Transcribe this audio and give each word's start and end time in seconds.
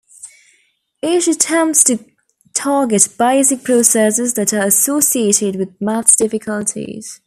Each 1.03 1.27
attempts 1.27 1.83
to 1.83 1.99
target 2.55 3.07
basic 3.19 3.63
processes 3.63 4.33
that 4.33 4.51
are 4.51 4.63
associated 4.65 5.57
with 5.57 5.79
maths 5.79 6.15
difficulties. 6.15 7.19